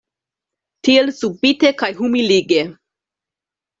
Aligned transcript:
Tiel 0.87 1.11
subite 1.19 1.73
kaj 1.83 1.91
humilige. 1.99 2.67